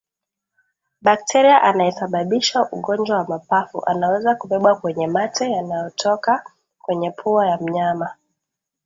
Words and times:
Bakteria 1.01 1.61
anayesababisha 1.61 2.67
ugonjwa 2.71 3.17
wa 3.17 3.27
mapafu 3.27 3.85
anaweza 3.85 4.35
kubebwa 4.35 4.75
kwenye 4.79 5.07
mate 5.07 5.51
yanayotoka 5.51 6.43
kwenye 6.81 7.11
pua 7.11 7.47
ya 7.47 7.57
mnyama 7.57 8.09